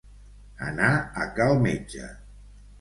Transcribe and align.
Anar 0.69 0.89
a 1.25 1.29
cal 1.37 1.55
metge. 1.69 2.13